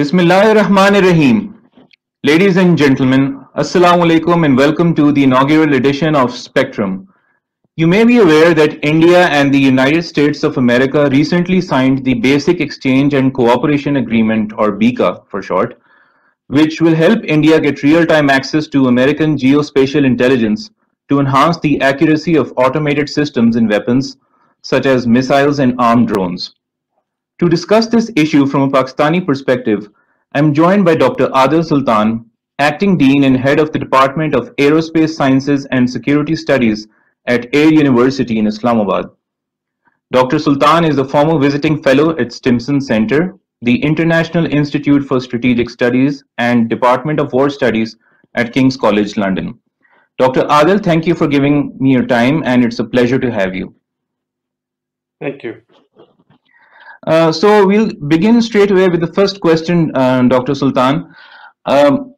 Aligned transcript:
Bismillahir. 0.00 1.52
Ladies 2.24 2.56
and 2.56 2.78
gentlemen, 2.78 3.44
Assalamu 3.54 4.04
alaikum 4.06 4.46
and 4.46 4.56
welcome 4.56 4.94
to 4.94 5.12
the 5.12 5.24
inaugural 5.24 5.74
edition 5.74 6.16
of 6.16 6.34
Spectrum. 6.34 7.06
You 7.76 7.86
may 7.86 8.04
be 8.04 8.16
aware 8.16 8.54
that 8.54 8.82
India 8.82 9.26
and 9.26 9.52
the 9.52 9.58
United 9.58 10.02
States 10.04 10.42
of 10.42 10.56
America 10.56 11.10
recently 11.12 11.60
signed 11.60 12.02
the 12.02 12.14
Basic 12.14 12.62
Exchange 12.62 13.12
and 13.12 13.34
Cooperation 13.34 13.96
Agreement, 13.96 14.54
or 14.56 14.78
BECA 14.78 15.26
for 15.28 15.42
short, 15.42 15.78
which 16.46 16.80
will 16.80 16.94
help 16.94 17.22
India 17.24 17.60
get 17.60 17.82
real-time 17.82 18.30
access 18.30 18.68
to 18.68 18.86
American 18.86 19.36
geospatial 19.36 20.06
intelligence 20.06 20.70
to 21.10 21.20
enhance 21.20 21.60
the 21.60 21.78
accuracy 21.82 22.36
of 22.36 22.54
automated 22.56 23.10
systems 23.10 23.56
and 23.56 23.68
weapons, 23.68 24.16
such 24.62 24.86
as 24.86 25.06
missiles 25.06 25.58
and 25.58 25.74
armed 25.78 26.08
drones. 26.08 26.54
To 27.40 27.48
discuss 27.48 27.86
this 27.86 28.10
issue 28.16 28.46
from 28.46 28.60
a 28.60 28.68
Pakistani 28.68 29.24
perspective, 29.24 29.88
I'm 30.34 30.52
joined 30.52 30.84
by 30.84 30.94
Dr. 30.94 31.28
Adil 31.28 31.64
Sultan, 31.64 32.26
Acting 32.58 32.98
Dean 32.98 33.24
and 33.24 33.34
Head 33.34 33.58
of 33.58 33.72
the 33.72 33.78
Department 33.78 34.34
of 34.34 34.54
Aerospace 34.56 35.14
Sciences 35.14 35.64
and 35.70 35.88
Security 35.88 36.36
Studies 36.36 36.86
at 37.24 37.46
Air 37.54 37.72
University 37.72 38.38
in 38.38 38.46
Islamabad. 38.46 39.06
Dr. 40.12 40.38
Sultan 40.38 40.84
is 40.84 40.98
a 40.98 41.04
former 41.04 41.38
visiting 41.38 41.82
fellow 41.82 42.14
at 42.18 42.30
Stimson 42.30 42.78
Center, 42.78 43.38
the 43.62 43.82
International 43.82 44.44
Institute 44.44 45.06
for 45.06 45.18
Strategic 45.18 45.70
Studies 45.70 46.22
and 46.36 46.68
Department 46.68 47.20
of 47.20 47.32
War 47.32 47.48
Studies 47.48 47.96
at 48.34 48.52
King's 48.52 48.76
College 48.76 49.16
London. 49.16 49.58
Dr. 50.18 50.42
Adil, 50.42 50.84
thank 50.84 51.06
you 51.06 51.14
for 51.14 51.26
giving 51.26 51.74
me 51.80 51.92
your 51.92 52.04
time 52.04 52.42
and 52.44 52.62
it's 52.62 52.80
a 52.80 52.84
pleasure 52.84 53.18
to 53.18 53.32
have 53.32 53.54
you. 53.54 53.74
Thank 55.20 55.42
you. 55.42 55.62
Uh, 57.10 57.32
so 57.32 57.66
we'll 57.66 57.92
begin 58.06 58.40
straight 58.40 58.70
away 58.70 58.86
with 58.88 59.00
the 59.00 59.12
first 59.14 59.40
question, 59.40 59.90
uh, 59.96 60.22
Dr. 60.28 60.54
Sultan. 60.54 61.12
Um, 61.66 62.14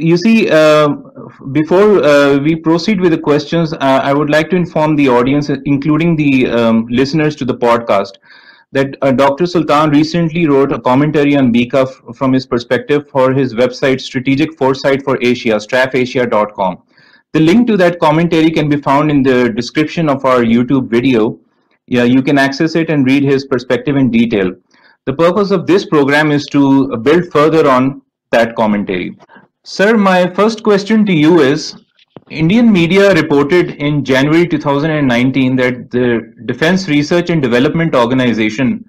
you 0.00 0.16
see, 0.16 0.50
uh, 0.50 0.88
before 1.52 2.02
uh, 2.02 2.38
we 2.38 2.56
proceed 2.56 3.00
with 3.00 3.12
the 3.12 3.18
questions, 3.18 3.72
uh, 3.72 4.00
I 4.02 4.12
would 4.12 4.28
like 4.28 4.50
to 4.50 4.56
inform 4.56 4.96
the 4.96 5.08
audience, 5.08 5.48
including 5.48 6.16
the 6.16 6.48
um, 6.48 6.88
listeners 6.90 7.36
to 7.36 7.44
the 7.44 7.54
podcast, 7.54 8.14
that 8.72 8.98
Dr. 9.16 9.46
Sultan 9.46 9.90
recently 9.90 10.48
wrote 10.48 10.72
a 10.72 10.80
commentary 10.80 11.36
on 11.36 11.52
BECA 11.52 12.16
from 12.16 12.32
his 12.32 12.46
perspective 12.46 13.08
for 13.08 13.32
his 13.32 13.54
website 13.54 14.00
Strategic 14.00 14.58
Foresight 14.58 15.04
for 15.04 15.22
Asia, 15.22 15.54
strafasia.com. 15.54 16.82
The 17.32 17.40
link 17.40 17.68
to 17.68 17.76
that 17.76 18.00
commentary 18.00 18.50
can 18.50 18.68
be 18.68 18.80
found 18.80 19.08
in 19.08 19.22
the 19.22 19.50
description 19.50 20.08
of 20.08 20.24
our 20.24 20.40
YouTube 20.40 20.90
video 20.90 21.38
yeah, 21.86 22.04
you 22.04 22.22
can 22.22 22.38
access 22.38 22.74
it 22.74 22.90
and 22.90 23.06
read 23.06 23.22
his 23.22 23.46
perspective 23.46 23.96
in 23.96 24.10
detail. 24.10 24.52
The 25.04 25.12
purpose 25.12 25.50
of 25.50 25.66
this 25.66 25.84
program 25.84 26.32
is 26.32 26.44
to 26.46 26.96
build 26.98 27.30
further 27.30 27.68
on 27.68 28.02
that 28.32 28.56
commentary. 28.56 29.16
Sir, 29.62 29.96
my 29.96 30.28
first 30.30 30.62
question 30.62 31.06
to 31.06 31.12
you 31.12 31.40
is, 31.40 31.76
Indian 32.28 32.72
media 32.72 33.14
reported 33.14 33.70
in 33.76 34.04
January 34.04 34.48
2019 34.48 35.54
that 35.56 35.90
the 35.90 36.34
Defense 36.46 36.88
Research 36.88 37.30
and 37.30 37.40
Development 37.40 37.94
Organization, 37.94 38.84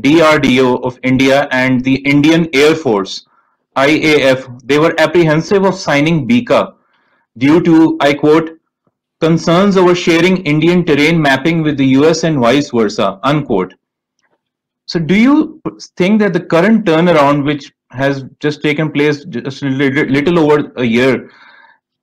DRDO 0.00 0.82
of 0.84 0.98
India 1.02 1.48
and 1.50 1.84
the 1.84 1.96
Indian 1.96 2.48
Air 2.54 2.74
Force, 2.74 3.26
IAF, 3.76 4.60
they 4.64 4.78
were 4.78 4.94
apprehensive 4.98 5.64
of 5.64 5.74
signing 5.74 6.26
BECA 6.26 6.74
due 7.36 7.60
to, 7.62 7.98
I 8.00 8.14
quote, 8.14 8.57
concerns 9.20 9.76
over 9.76 9.94
sharing 9.94 10.38
Indian 10.44 10.84
terrain 10.84 11.20
mapping 11.20 11.62
with 11.62 11.76
the 11.76 11.86
US 11.98 12.24
and 12.24 12.38
vice 12.38 12.70
versa, 12.70 13.18
unquote. 13.22 13.74
So 14.86 14.98
do 14.98 15.14
you 15.14 15.60
think 15.96 16.20
that 16.20 16.32
the 16.32 16.40
current 16.40 16.84
turnaround, 16.84 17.44
which 17.44 17.72
has 17.90 18.24
just 18.40 18.62
taken 18.62 18.90
place 18.90 19.24
just 19.24 19.62
a 19.62 19.66
little 19.66 20.38
over 20.38 20.72
a 20.76 20.84
year, 20.84 21.30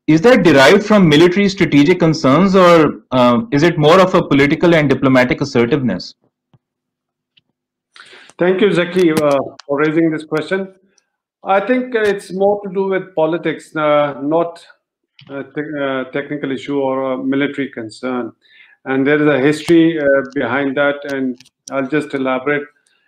is 0.07 0.21
that 0.21 0.43
derived 0.43 0.85
from 0.85 1.09
military 1.09 1.49
strategic 1.49 1.99
concerns 1.99 2.55
or 2.55 3.03
uh, 3.11 3.41
is 3.51 3.63
it 3.63 3.79
more 3.79 3.99
of 3.99 4.13
a 4.13 4.27
political 4.27 4.75
and 4.75 4.87
diplomatic 4.87 5.41
assertiveness? 5.41 6.13
Thank 8.37 8.61
you, 8.61 8.71
Zaki, 8.71 9.11
uh, 9.13 9.39
for 9.65 9.79
raising 9.79 10.11
this 10.11 10.25
question. 10.25 10.75
I 11.43 11.65
think 11.65 11.95
it's 11.95 12.33
more 12.33 12.61
to 12.63 12.73
do 12.73 12.87
with 12.87 13.15
politics, 13.15 13.75
uh, 13.75 14.19
not 14.21 14.65
a 15.29 15.43
te 15.43 15.61
uh, 15.81 16.03
technical 16.11 16.51
issue 16.51 16.79
or 16.79 17.13
a 17.13 17.17
military 17.17 17.69
concern. 17.69 18.31
And 18.85 19.05
there 19.05 19.21
is 19.21 19.27
a 19.27 19.39
history 19.39 19.99
uh, 19.99 20.05
behind 20.33 20.77
that, 20.77 21.11
and 21.11 21.39
I'll 21.71 21.87
just 21.87 22.13
elaborate. 22.13 22.63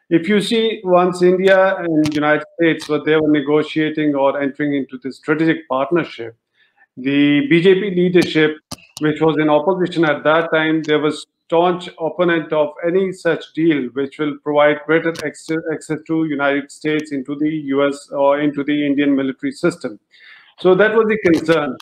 If 0.10 0.28
you 0.28 0.42
see, 0.42 0.82
once 0.84 1.22
India 1.22 1.76
and 1.78 2.14
United 2.16 2.46
States 2.56 2.88
were 2.88 3.04
they 3.04 3.16
were 3.16 3.30
negotiating 3.30 4.16
or 4.16 4.42
entering 4.42 4.74
into 4.74 4.98
this 5.04 5.18
strategic 5.18 5.68
partnership, 5.68 6.36
the 6.96 7.48
BJP 7.52 7.96
leadership, 7.96 8.58
which 9.02 9.22
was 9.22 9.38
in 9.38 9.50
opposition 9.50 10.06
at 10.06 10.24
that 10.24 10.50
time, 10.52 10.82
there 10.84 11.00
was 11.00 11.26
staunch 11.48 11.90
opponent 12.00 12.52
of 12.52 12.70
any 12.86 13.12
such 13.12 13.54
deal 13.54 13.84
which 13.94 14.18
will 14.20 14.38
provide 14.44 14.78
greater 14.86 15.14
access 15.26 16.00
to 16.06 16.26
United 16.26 16.70
States 16.72 17.12
into 17.12 17.36
the 17.36 17.50
US 17.76 18.10
or 18.10 18.40
into 18.42 18.64
the 18.64 18.86
Indian 18.86 19.16
military 19.16 19.52
system. 19.52 20.00
So 20.60 20.76
that 20.76 20.94
was 20.96 21.06
the 21.08 21.18
concern. 21.32 21.78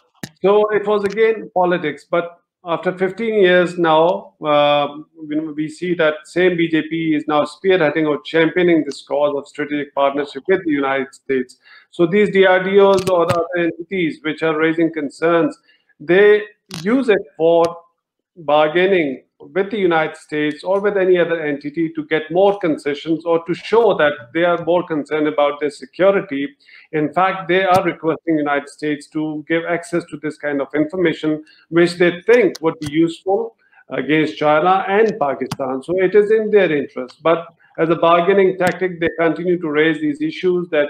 So 0.46 0.70
it 0.70 0.86
was 0.86 1.04
again 1.04 1.50
politics, 1.56 2.06
but 2.08 2.40
after 2.64 2.96
15 2.96 3.34
years 3.34 3.80
now, 3.80 4.34
uh, 4.46 4.90
we 5.56 5.68
see 5.68 5.96
that 5.96 6.18
same 6.26 6.52
BJP 6.52 7.18
is 7.18 7.24
now 7.28 7.46
spearheading 7.46 8.08
or 8.08 8.22
championing 8.22 8.84
this 8.86 9.02
cause 9.02 9.36
of 9.36 9.48
strategic 9.48 9.96
partnership 9.96 10.44
with 10.48 10.64
the 10.64 10.72
United 10.72 11.16
States. 11.16 11.58
So 11.90 12.06
these 12.06 12.30
DRDOs 12.30 13.10
or 13.10 13.24
other 13.24 13.44
entities 13.58 14.20
which 14.22 14.44
are 14.44 14.56
raising 14.56 14.94
concerns, 14.94 15.58
they 16.00 16.44
use 16.84 17.10
it 17.10 17.24
for 17.36 17.64
bargaining 18.38 19.24
with 19.40 19.69
the 19.69 19.78
United 19.78 20.16
States 20.16 20.63
or 20.63 20.79
with 20.79 20.97
any 20.97 21.18
other 21.18 21.41
entity 21.41 21.91
to 21.94 22.06
get 22.06 22.31
more 22.31 22.57
concessions 22.59 23.25
or 23.25 23.44
to 23.46 23.53
show 23.53 23.94
that 23.97 24.13
they 24.34 24.44
are 24.44 24.63
more 24.66 24.85
concerned 24.85 25.28
about 25.28 25.59
their 25.59 25.69
security. 25.69 26.56
In 26.94 27.13
fact, 27.13 27.47
they 27.47 27.63
are 27.63 27.84
requesting 27.84 28.38
United 28.38 28.69
States 28.69 29.07
to 29.07 29.46
give 29.47 29.63
access 29.66 30.06
to 30.06 30.18
this 30.18 30.38
kind 30.38 30.62
of 30.62 30.68
information, 30.73 31.44
which 31.69 31.96
they 31.96 32.22
think 32.22 32.56
would 32.62 32.79
be 32.79 32.91
useful 32.91 33.56
against 33.90 34.38
China 34.38 34.85
and 34.88 35.13
Pakistan. 35.19 35.84
So 35.84 35.94
it 35.97 36.16
is 36.16 36.31
in 36.31 36.50
their 36.50 36.72
interest. 36.72 37.22
But 37.22 37.46
as 37.78 37.90
a 37.90 37.96
bargaining 37.96 38.57
tactic, 38.57 39.00
they 39.00 39.09
continue 39.19 39.59
to 39.59 39.69
raise 39.69 40.00
these 40.00 40.22
issues 40.22 40.69
that 40.69 40.90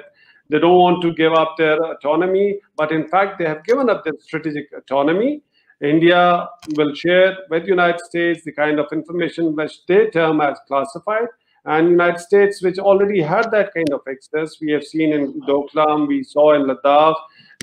they 0.49 0.59
don't 0.59 0.77
want 0.77 1.01
to 1.01 1.13
give 1.13 1.33
up 1.33 1.55
their 1.57 1.83
autonomy, 1.83 2.59
but 2.77 2.91
in 2.91 3.07
fact, 3.07 3.39
they 3.39 3.45
have 3.45 3.63
given 3.63 3.89
up 3.89 4.03
their 4.03 4.13
strategic 4.19 4.71
autonomy 4.77 5.41
India 5.81 6.47
will 6.75 6.93
share 6.95 7.37
with 7.49 7.67
United 7.67 7.99
States 8.01 8.43
the 8.45 8.51
kind 8.51 8.79
of 8.79 8.87
information 8.91 9.55
which 9.55 9.85
they 9.87 10.09
term 10.09 10.41
as 10.41 10.57
classified, 10.67 11.27
and 11.65 11.89
United 11.89 12.19
States, 12.19 12.61
which 12.61 12.77
already 12.77 13.21
had 13.21 13.49
that 13.51 13.73
kind 13.73 13.91
of 13.91 14.01
access, 14.09 14.57
we 14.61 14.71
have 14.71 14.83
seen 14.83 15.13
in 15.13 15.41
Doklam, 15.41 16.07
we 16.07 16.23
saw 16.23 16.53
in 16.53 16.63
Ladakh, 16.67 17.15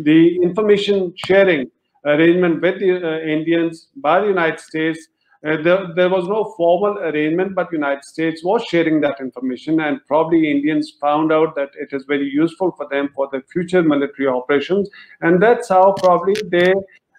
the 0.03 0.37
information 0.43 1.13
sharing 1.17 1.71
arrangement 2.05 2.61
with 2.61 2.81
the 2.81 2.97
uh, 2.97 3.21
Indians 3.21 3.89
by 3.97 4.21
the 4.21 4.27
United 4.27 4.61
States. 4.61 5.07
Uh, 5.47 5.57
there, 5.63 5.89
there 5.95 6.09
was 6.09 6.27
no 6.29 6.53
formal 6.57 6.99
arrangement, 6.99 7.55
but 7.55 7.73
United 7.73 8.05
States 8.05 8.45
was 8.45 8.65
sharing 8.65 9.01
that 9.01 9.21
information, 9.21 9.81
and 9.81 10.05
probably 10.07 10.51
Indians 10.51 10.95
found 11.01 11.33
out 11.33 11.55
that 11.55 11.71
it 11.75 11.89
is 11.93 12.05
very 12.05 12.29
useful 12.29 12.73
for 12.73 12.89
them 12.89 13.09
for 13.15 13.29
the 13.33 13.43
future 13.53 13.83
military 13.83 14.29
operations, 14.29 14.89
and 15.21 15.43
that's 15.43 15.69
how 15.69 15.93
probably 15.99 16.35
they 16.47 16.73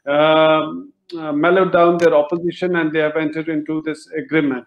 mellowed 0.05 1.71
down 1.71 1.97
their 1.97 2.15
opposition 2.15 2.75
and 2.77 2.91
they 2.91 2.99
have 2.99 3.15
entered 3.17 3.49
into 3.49 3.81
this 3.83 4.07
agreement. 4.17 4.65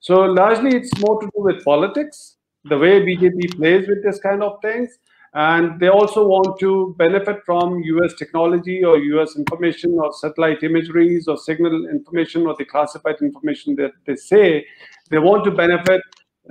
So 0.00 0.20
largely 0.20 0.76
it's 0.76 0.96
more 1.00 1.20
to 1.20 1.26
do 1.26 1.42
with 1.42 1.64
politics, 1.64 2.36
the 2.64 2.78
way 2.78 3.00
BJP 3.00 3.56
plays 3.56 3.88
with 3.88 4.02
this 4.02 4.20
kind 4.20 4.42
of 4.42 4.60
things. 4.62 4.98
And 5.34 5.78
they 5.78 5.88
also 5.88 6.26
want 6.26 6.58
to 6.60 6.94
benefit 6.98 7.44
from 7.44 7.80
US 7.80 8.14
technology 8.14 8.82
or 8.82 8.96
US 8.96 9.36
information 9.36 9.98
or 9.98 10.12
satellite 10.12 10.62
imageries 10.62 11.28
or 11.28 11.36
signal 11.36 11.86
information 11.88 12.46
or 12.46 12.54
the 12.58 12.64
classified 12.64 13.16
information 13.20 13.76
that 13.76 13.92
they 14.06 14.16
say. 14.16 14.64
They 15.10 15.18
want 15.18 15.44
to 15.44 15.50
benefit 15.50 16.00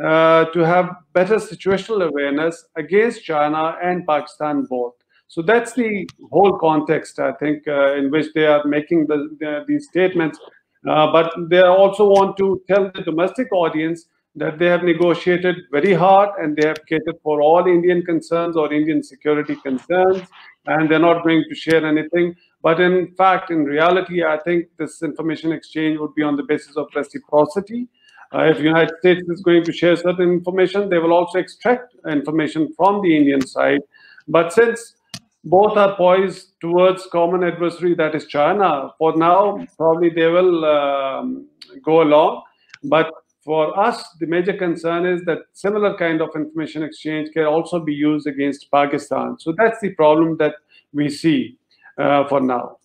uh, 0.04 0.46
to 0.46 0.60
have 0.60 0.96
better 1.14 1.38
situational 1.38 2.08
awareness 2.08 2.66
against 2.76 3.24
China 3.24 3.78
and 3.82 4.06
Pakistan 4.06 4.66
both. 4.70 4.94
So 5.28 5.42
that's 5.42 5.74
the 5.74 6.08
whole 6.32 6.58
context, 6.58 7.20
I 7.20 7.34
think, 7.34 7.68
uh, 7.68 7.96
in 7.96 8.10
which 8.12 8.28
they 8.34 8.46
are 8.46 8.64
making 8.66 9.08
the, 9.08 9.36
the 9.40 9.66
these 9.68 9.88
statements. 9.88 10.40
Uh, 10.88 11.12
but 11.12 11.34
they 11.50 11.62
also 11.62 12.08
want 12.08 12.38
to 12.38 12.62
tell 12.68 12.92
the 12.96 13.02
domestic 13.02 13.52
audience 13.52 14.06
that 14.36 14.60
they 14.60 14.68
have 14.68 14.84
negotiated 14.84 15.56
very 15.72 15.94
hard 15.94 16.30
and 16.40 16.56
they 16.56 16.68
have 16.68 16.78
catered 16.88 17.16
for 17.24 17.42
all 17.42 17.66
Indian 17.68 18.04
concerns 18.04 18.56
or 18.56 18.72
Indian 18.72 19.04
security 19.04 19.56
concerns, 19.56 20.22
and 20.68 20.90
they're 20.90 21.00
not 21.00 21.24
going 21.24 21.44
to 21.50 21.56
share 21.56 21.86
anything. 21.86 22.36
But 22.62 22.80
in 22.80 23.14
fact, 23.16 23.52
in 23.52 23.66
reality, 23.66 24.24
I 24.24 24.38
think 24.38 24.68
this 24.78 25.02
information 25.02 25.52
exchange 25.52 26.00
would 26.00 26.14
be 26.16 26.24
on 26.24 26.38
the 26.38 26.44
basis 26.44 26.78
of 26.78 26.88
reciprocity. 26.96 27.88
Uh, 28.34 28.44
if 28.44 28.60
United 28.60 28.96
States 29.00 29.24
is 29.28 29.42
going 29.42 29.64
to 29.64 29.72
share 29.72 29.96
certain 29.96 30.30
information, 30.30 30.90
they 30.90 31.00
will 31.00 31.14
also 31.14 31.40
extract 31.40 31.96
information 32.08 32.72
from 32.76 33.02
the 33.02 33.16
Indian 33.16 33.46
side. 33.46 33.80
But 34.28 34.54
since 34.54 34.97
both 35.44 35.78
are 35.78 35.96
poised 35.96 36.54
towards 36.60 37.08
common 37.12 37.44
adversary, 37.44 37.96
that 37.96 38.16
is 38.16 38.28
China, 38.28 38.92
for 38.98 39.16
now, 39.16 39.66
probably 39.78 40.10
they 40.10 40.28
will 40.28 40.66
um, 40.66 41.48
go 41.84 42.02
along. 42.02 42.44
But 42.84 43.12
for 43.44 43.80
us, 43.80 44.04
the 44.20 44.28
major 44.28 44.54
concern 44.54 45.06
is 45.06 45.24
that 45.24 45.40
similar 45.54 45.98
kind 45.98 46.22
of 46.22 46.30
information 46.36 46.84
exchange 46.84 47.30
can 47.34 47.46
also 47.46 47.80
be 47.80 47.94
used 47.94 48.28
against 48.28 48.70
Pakistan. 48.72 49.38
So 49.40 49.54
that's 49.58 49.80
the 49.80 49.94
problem 49.96 50.38
that 50.38 50.56
we 50.92 51.10
see 51.10 51.58
uh, 51.98 52.28
for 52.28 52.42
now. 52.42 52.78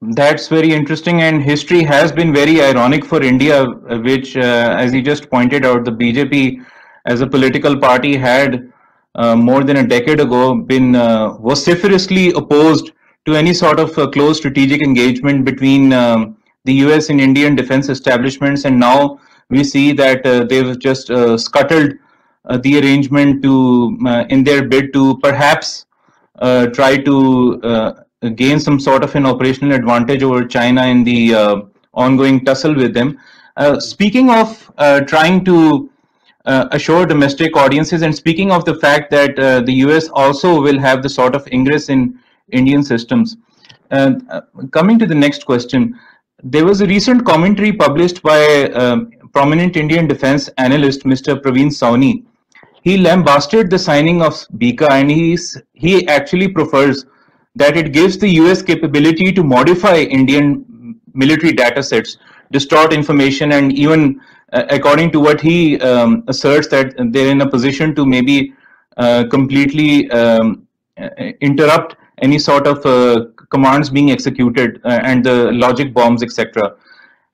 That's 0.00 0.46
very 0.46 0.72
interesting, 0.72 1.22
and 1.22 1.42
history 1.42 1.82
has 1.82 2.12
been 2.12 2.32
very 2.32 2.62
ironic 2.62 3.04
for 3.04 3.20
India, 3.20 3.66
which, 3.66 4.36
uh, 4.36 4.76
as 4.78 4.94
you 4.94 5.02
just 5.02 5.28
pointed 5.28 5.64
out, 5.64 5.84
the 5.84 5.90
BJP 5.90 6.64
as 7.06 7.20
a 7.20 7.26
political 7.26 7.76
party 7.76 8.16
had 8.16 8.54
uh, 8.54 8.68
more 9.36 9.64
than 9.64 9.78
a 9.78 9.86
decade 9.86 10.20
ago 10.20 10.54
been 10.54 10.94
uh, 10.94 11.34
vociferously 11.38 12.30
opposed 12.32 12.92
to 13.26 13.34
any 13.34 13.52
sort 13.52 13.80
of 13.80 13.96
uh, 13.98 14.06
close 14.08 14.38
strategic 14.38 14.80
engagement 14.80 15.44
between 15.44 15.92
um, 15.92 16.36
the 16.64 16.74
US 16.84 17.10
and 17.10 17.20
Indian 17.20 17.56
defense 17.56 17.88
establishments, 17.88 18.64
and 18.64 18.78
now 18.78 19.18
we 19.50 19.64
see 19.64 19.92
that 19.92 20.24
uh, 20.26 20.44
they've 20.44 20.78
just 20.78 21.10
uh, 21.10 21.36
scuttled 21.36 21.92
the 22.62 22.78
arrangement 22.80 23.42
to 23.42 23.98
in 24.30 24.42
their 24.42 24.66
bid 24.66 24.92
to 24.94 25.18
perhaps 25.18 25.84
try 26.72 26.96
to 26.96 27.94
gain 28.34 28.58
some 28.58 28.80
sort 28.80 29.04
of 29.04 29.14
an 29.14 29.26
operational 29.26 29.72
advantage 29.72 30.22
over 30.22 30.44
China 30.46 30.86
in 30.86 31.04
the 31.04 31.34
uh, 31.34 31.60
ongoing 31.94 32.44
tussle 32.44 32.74
with 32.74 32.94
them. 32.94 33.18
Uh, 33.56 33.78
speaking 33.78 34.30
of 34.30 34.70
uh, 34.78 35.00
trying 35.00 35.44
to 35.44 35.90
assure 36.72 37.06
domestic 37.06 37.56
audiences 37.56 38.02
and 38.02 38.14
speaking 38.14 38.50
of 38.50 38.64
the 38.64 38.74
fact 38.74 39.10
that 39.10 39.36
the 39.36 39.72
US 39.84 40.08
also 40.08 40.60
will 40.60 40.78
have 40.78 41.02
the 41.02 41.08
sort 41.08 41.34
of 41.34 41.46
ingress 41.52 41.88
in 41.88 42.18
Indian 42.50 42.82
systems. 42.82 43.36
coming 44.70 44.98
to 44.98 45.06
the 45.06 45.14
next 45.14 45.44
question, 45.46 45.98
there 46.42 46.64
was 46.64 46.80
a 46.80 46.86
recent 46.86 47.24
commentary 47.26 47.72
published 47.72 48.22
by 48.22 48.64
um, 48.70 49.10
prominent 49.32 49.76
Indian 49.76 50.06
defense 50.06 50.48
analyst 50.58 51.02
Mr. 51.02 51.40
Praveen 51.40 51.68
Sawhney. 51.68 52.24
He 52.82 52.96
lambasted 52.96 53.70
the 53.70 53.78
signing 53.78 54.22
of 54.22 54.32
BECA 54.56 54.90
and 54.90 55.10
he's, 55.10 55.60
he 55.74 56.06
actually 56.08 56.48
prefers 56.48 57.06
that 57.56 57.76
it 57.76 57.92
gives 57.92 58.18
the 58.18 58.28
US 58.42 58.62
capability 58.62 59.32
to 59.32 59.42
modify 59.42 59.96
Indian 59.96 60.64
military 61.12 61.52
data 61.52 61.82
sets, 61.82 62.18
distort 62.52 62.92
information, 62.92 63.52
and 63.52 63.72
even 63.72 64.20
uh, 64.20 64.22
according 64.52 65.10
to 65.12 65.20
what 65.20 65.40
he 65.40 65.78
um, 65.80 66.24
asserts 66.28 66.68
that 66.68 66.94
they're 67.12 67.30
in 67.30 67.40
a 67.42 67.48
position 67.48 67.94
to 67.94 68.06
maybe 68.06 68.54
uh, 68.96 69.24
completely 69.30 70.10
um, 70.10 70.66
interrupt 71.40 71.96
any 72.20 72.38
sort 72.38 72.66
of 72.66 72.84
uh, 72.84 73.26
commands 73.50 73.90
being 73.90 74.10
executed 74.10 74.80
uh, 74.84 75.00
and 75.04 75.24
the 75.24 75.52
logic 75.52 75.94
bombs, 75.94 76.22
etc. 76.22 76.74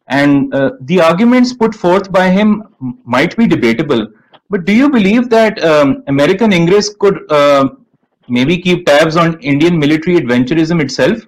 And 0.09 0.53
the 0.83 1.01
arguments 1.01 1.55
put 1.55 1.75
forth 1.75 2.13
by 2.13 2.29
him 2.29 2.65
might 3.05 3.35
be 3.37 3.47
debatable, 3.47 4.09
but 4.51 4.67
do 4.67 4.73
you 4.73 4.91
believe 4.91 5.31
that 5.31 5.63
um, 5.65 6.05
American 6.07 6.53
ingress 6.53 6.95
could 6.95 7.19
maybe 8.29 8.59
keep 8.59 8.85
tabs 8.85 9.17
on 9.17 9.41
Indian 9.41 9.79
military 9.79 10.17
adventurism 10.17 10.83
itself 10.83 11.21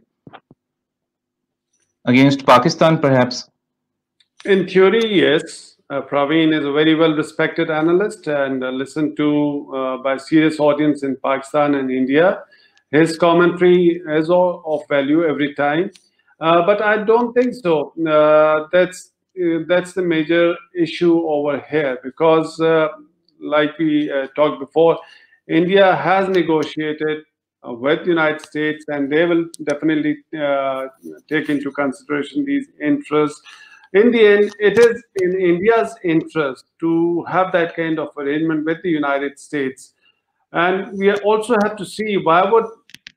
against 2.05 2.45
Pakistan, 2.45 2.99
perhaps? 2.99 3.49
In 4.45 4.69
theory, 4.69 5.07
yes. 5.07 5.76
Uh, 5.89 6.01
Praveen 6.03 6.53
is 6.59 6.65
a 6.65 6.73
very 6.73 6.97
well 6.97 7.15
respected 7.15 7.71
analyst 7.71 8.27
and 8.27 8.65
uh, 8.65 8.71
listened 8.71 9.17
to 9.17 9.73
uh, 9.73 9.97
by 9.99 10.17
serious 10.17 10.59
audience 10.59 11.05
in 11.05 11.17
Pakistan 11.23 11.77
and 11.77 11.93
India. 11.93 12.43
His 12.91 13.17
commentary 13.17 14.03
is 14.09 14.29
all 14.29 14.63
of 14.67 14.89
value 14.89 15.25
every 15.25 15.55
time. 15.55 15.93
Uh, 16.41 16.67
but 16.67 16.83
I 16.83 17.05
don't 17.05 17.33
think 17.35 17.55
so. 17.55 17.93
Uh, 18.05 18.67
that's 18.73 19.13
uh, 19.41 19.61
that's 19.69 19.93
the 19.93 20.03
major 20.03 20.57
issue 20.77 21.25
over 21.29 21.61
here 21.71 21.99
because, 22.03 22.59
like 23.41 23.79
we 23.79 24.11
talked 24.35 24.59
before, 24.59 24.99
India 25.49 25.95
has 25.95 26.29
negotiated 26.29 27.25
with 27.63 28.01
the 28.01 28.09
United 28.09 28.41
States, 28.41 28.85
and 28.89 29.13
they 29.13 29.25
will 29.27 29.45
definitely 29.65 30.17
take 31.29 31.49
into 31.49 31.71
consideration 31.71 32.45
these 32.45 32.67
interests. 32.81 33.43
In 33.93 34.11
the 34.11 34.27
end, 34.27 34.55
it 34.59 34.79
is 34.79 35.03
in 35.23 35.41
India's 35.41 35.95
interest 36.05 36.67
to 36.81 37.25
have 37.25 37.53
that 37.53 37.77
kind 37.77 37.99
of 37.99 38.11
arrangement 38.17 38.65
with 38.65 38.83
the 38.83 38.91
United 38.91 39.39
States. 39.39 39.95
And 40.53 40.99
we 40.99 41.13
also 41.13 41.57
have 41.63 41.77
to 41.77 41.87
see 41.87 42.17
why 42.17 42.51
would 42.51 42.67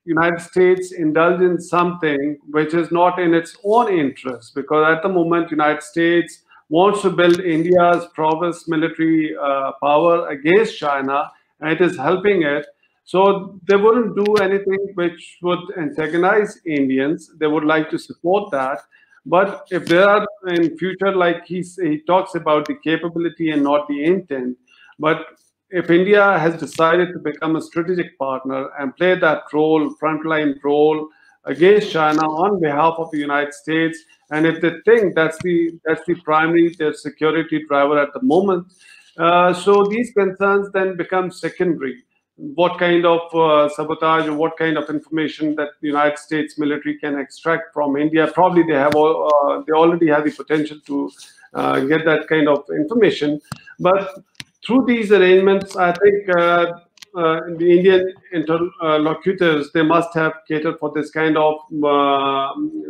United 0.05 0.41
States 0.41 0.91
indulge 0.91 1.41
in 1.41 1.59
something 1.59 2.37
which 2.51 2.73
is 2.73 2.91
not 2.91 3.19
in 3.19 3.33
its 3.33 3.57
own 3.63 3.91
interest? 3.91 4.55
Because 4.55 4.95
at 4.95 5.03
the 5.03 5.09
moment, 5.09 5.51
United 5.51 5.83
States 5.83 6.43
wants 6.69 7.01
to 7.01 7.09
build 7.09 7.39
India's 7.39 8.05
prowess 8.13 8.67
military 8.67 9.35
uh, 9.41 9.71
power 9.81 10.27
against 10.29 10.77
China 10.77 11.31
and 11.59 11.71
it 11.71 11.81
is 11.81 11.97
helping 11.97 12.43
it. 12.43 12.65
So 13.03 13.59
they 13.67 13.75
wouldn't 13.75 14.15
do 14.15 14.35
anything 14.35 14.91
which 14.93 15.37
would 15.41 15.59
antagonize 15.77 16.59
Indians. 16.65 17.31
They 17.39 17.47
would 17.47 17.65
like 17.65 17.89
to 17.89 17.97
support 17.97 18.51
that. 18.51 18.79
But 19.29 19.67
if 19.69 19.85
there 19.85 20.09
are 20.09 20.27
in 20.47 20.75
future, 20.75 21.15
like 21.15 21.45
he, 21.45 21.61
he 21.61 21.99
talks 22.07 22.33
about 22.33 22.65
the 22.65 22.75
capability 22.83 23.51
and 23.51 23.63
not 23.63 23.87
the 23.87 24.03
intent, 24.03 24.57
but 24.97 25.27
if 25.69 25.91
India 25.91 26.39
has 26.39 26.59
decided 26.59 27.13
to 27.13 27.19
become 27.19 27.55
a 27.55 27.61
strategic 27.61 28.17
partner 28.17 28.69
and 28.79 28.95
play 28.95 29.13
that 29.13 29.43
role, 29.53 29.93
frontline 30.01 30.55
role 30.63 31.07
against 31.45 31.91
China 31.91 32.27
on 32.27 32.59
behalf 32.59 32.95
of 32.97 33.11
the 33.11 33.19
United 33.19 33.53
States, 33.53 33.99
and 34.31 34.47
if 34.47 34.61
they 34.61 34.73
think 34.83 35.13
that's 35.13 35.37
the 35.43 35.79
that's 35.85 36.05
the 36.07 36.15
primary 36.15 36.75
their 36.79 36.93
security 36.93 37.63
driver 37.67 37.99
at 37.99 38.11
the 38.13 38.23
moment, 38.23 38.65
uh, 39.19 39.53
so 39.53 39.83
these 39.83 40.11
concerns 40.13 40.71
then 40.71 40.97
become 40.97 41.29
secondary. 41.29 42.03
What 42.55 42.79
kind 42.79 43.05
of 43.05 43.21
uh, 43.35 43.67
sabotage 43.69 44.27
or 44.27 44.33
what 44.33 44.57
kind 44.57 44.77
of 44.77 44.89
information 44.89 45.55
that 45.55 45.71
the 45.81 45.87
United 45.87 46.17
States 46.17 46.57
military 46.57 46.97
can 46.97 47.19
extract 47.19 47.73
from 47.73 47.97
India? 47.97 48.27
Probably 48.27 48.63
they 48.63 48.79
have 48.85 48.95
all, 48.95 49.27
uh, 49.27 49.61
they 49.65 49.73
already 49.73 50.07
have 50.07 50.23
the 50.23 50.31
potential 50.31 50.77
to 50.85 51.11
uh, 51.53 51.79
get 51.81 52.05
that 52.05 52.27
kind 52.27 52.47
of 52.47 52.63
information. 52.69 53.41
But 53.79 54.23
through 54.65 54.85
these 54.85 55.11
arrangements, 55.11 55.75
I 55.75 55.91
think 55.91 56.29
uh, 56.37 56.73
the 57.13 57.67
Indian 57.77 58.13
interlocutors 58.33 59.71
they 59.73 59.83
must 59.83 60.13
have 60.13 60.33
catered 60.47 60.79
for 60.79 60.91
this 60.95 61.11
kind 61.11 61.37
of 61.37 61.55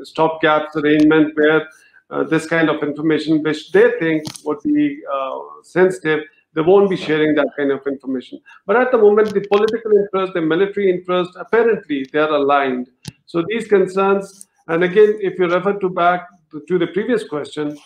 stopgap 0.03 0.75
arrangement 0.75 1.35
where 1.35 1.67
uh, 2.11 2.23
this 2.23 2.47
kind 2.47 2.69
of 2.69 2.81
information, 2.81 3.43
which 3.43 3.71
they 3.71 3.91
think 3.99 4.23
would 4.43 4.61
be 4.63 4.99
uh, 5.13 5.39
sensitive, 5.63 6.21
they 6.59 6.63
won't 6.63 6.89
be 6.89 6.97
sharing 6.97 7.33
that 7.35 7.47
kind 7.55 7.71
of 7.71 7.87
information. 7.87 8.37
But 8.65 8.75
at 8.75 8.91
the 8.91 8.97
moment, 8.97 9.33
the 9.33 9.39
political 9.47 9.93
interest, 9.97 10.33
the 10.33 10.41
military 10.41 10.89
interest, 10.89 11.31
apparently 11.39 12.05
they 12.11 12.19
are 12.19 12.33
aligned. 12.33 12.89
So 13.27 13.45
these 13.47 13.65
concerns, 13.65 14.49
and 14.67 14.83
again, 14.83 15.19
if 15.21 15.39
you 15.39 15.47
refer 15.47 15.79
to 15.79 15.89
back 15.89 16.27
to 16.67 16.77
the 16.77 16.87
previous 16.87 17.23
question, 17.23 17.77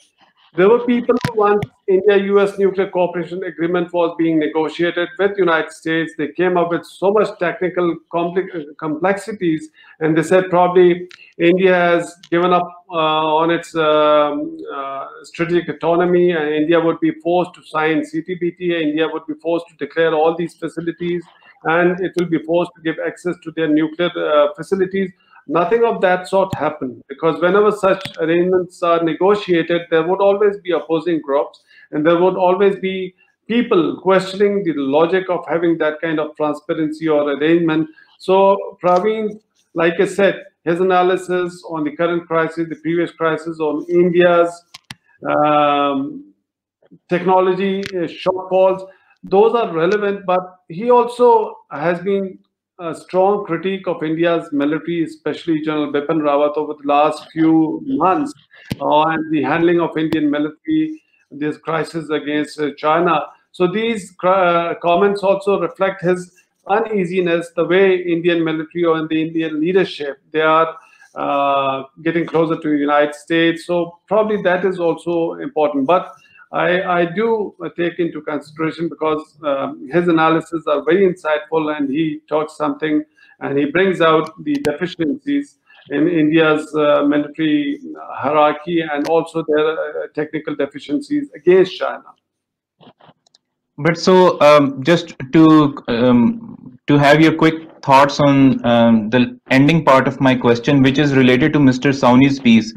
there 0.56 0.70
were 0.70 0.86
people 0.86 1.16
who 1.28 1.40
once 1.40 1.64
India-US 1.88 2.60
nuclear 2.60 2.90
cooperation 2.90 3.44
agreement 3.44 3.92
was 3.92 4.16
being 4.18 4.38
negotiated 4.38 5.10
with 5.18 5.38
United 5.38 5.72
States. 5.72 6.14
They 6.18 6.28
came 6.30 6.58
up 6.58 6.70
with 6.70 6.86
so 6.86 7.12
much 7.12 7.28
technical 7.40 7.98
complexities, 8.80 9.70
and 10.00 10.16
they 10.16 10.24
said 10.24 10.50
probably 10.50 11.10
India 11.40 11.74
has 11.74 12.16
given 12.30 12.54
up 12.54 12.70
uh, 12.90 13.36
on 13.42 13.50
its 13.50 13.76
um, 13.76 14.58
uh, 14.74 15.08
strategic 15.24 15.70
autonomy, 15.70 16.32
and 16.32 16.50
India 16.50 16.80
would 16.80 17.00
be 17.00 17.12
forced 17.12 17.54
to 17.56 17.64
sign 17.64 18.02
CTBT. 18.02 18.82
India 18.82 19.08
would 19.12 19.26
be 19.28 19.34
forced 19.42 19.68
to 19.70 19.76
declare 19.78 20.14
all 20.14 20.36
these 20.38 20.54
facilities, 20.54 21.24
and 21.64 22.00
it 22.00 22.14
will 22.18 22.30
be 22.30 22.40
forced 22.44 22.72
to 22.76 22.82
give 22.84 22.96
access 23.06 23.36
to 23.44 23.52
their 23.52 23.68
nuclear 23.68 24.12
uh, 24.16 24.54
facilities. 24.54 25.12
Nothing 25.48 25.84
of 25.84 26.00
that 26.02 26.28
sort 26.28 26.56
happened 26.56 27.04
because 27.10 27.42
whenever 27.42 27.72
such 27.72 28.02
arrangements 28.20 28.82
are 28.82 29.04
negotiated, 29.04 29.82
there 29.90 30.08
would 30.08 30.22
always 30.22 30.58
be 30.60 30.72
opposing 30.72 31.22
groups 31.22 31.62
and 31.92 32.06
there 32.06 32.20
would 32.20 32.36
always 32.36 32.78
be 32.78 33.14
people 33.48 34.00
questioning 34.02 34.64
the 34.64 34.74
logic 34.76 35.30
of 35.30 35.46
having 35.48 35.78
that 35.80 36.00
kind 36.00 36.20
of 36.20 36.36
transparency 36.38 37.10
or 37.10 37.30
arrangement. 37.34 37.90
So 38.20 38.78
Praveen, 38.82 39.40
like 39.74 40.00
I 40.00 40.06
said, 40.06 40.44
his 40.64 40.80
analysis 40.80 41.62
on 41.70 41.84
the 41.84 41.96
current 41.96 42.26
crisis, 42.26 42.70
the 42.70 42.76
previous 42.76 43.12
crisis, 43.12 43.60
on 43.60 43.86
India's 43.90 44.64
um, 45.28 46.34
technology 47.10 47.82
uh, 47.90 48.08
shortfalls, 48.08 48.88
those 49.24 49.56
are 49.56 49.74
relevant, 49.74 50.26
but 50.26 50.60
he 50.70 50.90
also 50.90 51.56
has 51.72 52.00
been 52.02 52.40
a 52.84 52.94
strong 52.94 53.46
critique 53.46 53.88
of 53.88 54.04
India's 54.04 54.50
military, 54.52 55.04
especially 55.04 55.62
General 55.62 55.92
Bipin 55.92 56.20
Rawat, 56.22 56.58
over 56.58 56.74
the 56.74 56.88
last 56.88 57.32
few 57.32 57.82
months, 57.86 58.34
uh, 58.82 59.04
and 59.04 59.32
the 59.32 59.42
handling 59.42 59.80
of 59.80 59.98
Indian 59.98 60.30
military, 60.30 61.02
this 61.32 61.58
crisis 61.58 62.10
against 62.10 62.60
uh, 62.60 62.72
China. 62.78 63.22
So 63.54 63.72
these 63.72 64.14
uh, 64.24 64.74
comments 64.82 65.24
also 65.24 65.62
reflect 65.62 66.02
his 66.02 66.34
uneasiness, 66.68 67.52
the 67.56 67.66
way 67.66 67.96
Indian 67.96 68.44
military 68.44 68.84
or 68.84 69.08
the 69.08 69.22
Indian 69.22 69.62
leadership, 69.62 70.18
they 70.32 70.42
are 70.42 70.76
uh, 71.16 71.84
getting 72.02 72.26
closer 72.26 72.60
to 72.60 72.70
the 72.70 72.78
United 72.78 73.16
States. 73.16 73.66
So 73.66 74.00
probably 74.08 74.42
that 74.42 74.66
is 74.66 74.80
also 74.80 75.34
important. 75.36 75.88
But 75.88 76.14
I, 76.54 77.02
I 77.02 77.06
do 77.06 77.56
take 77.76 77.98
into 77.98 78.22
consideration 78.22 78.88
because 78.88 79.38
um, 79.44 79.90
his 79.92 80.08
analysis 80.08 80.66
are 80.68 80.84
very 80.84 81.12
insightful 81.12 81.76
and 81.76 81.90
he 81.90 82.22
talks 82.30 82.56
something 82.56 83.04
and 83.40 83.58
he 83.58 83.66
brings 83.66 84.02
out 84.02 84.32
the 84.44 84.54
deficiencies 84.64 85.58
in 85.90 86.08
India's 86.08 86.74
uh, 86.76 87.04
military 87.06 87.80
hierarchy 87.98 88.82
and 88.82 89.08
also 89.08 89.44
their 89.48 89.72
uh, 89.72 90.08
technical 90.14 90.56
deficiencies 90.56 91.30
against 91.36 91.76
China. 91.76 92.04
But 93.78 93.98
so 93.98 94.40
um, 94.40 94.84
just 94.84 95.16
to 95.34 95.76
um, 95.88 96.78
to 96.86 96.98
have 97.00 97.20
your 97.20 97.34
quick 97.34 97.56
thoughts 97.82 98.20
on 98.20 98.64
um, 98.66 99.10
the 99.10 99.40
ending 99.50 99.84
part 99.84 100.08
of 100.08 100.22
my 100.22 100.36
question, 100.36 100.84
which 100.84 101.00
is 101.00 101.16
related 101.16 101.54
to 101.54 101.60
Mr. 101.60 101.92
Sawhney's 101.92 102.40
piece 102.40 102.74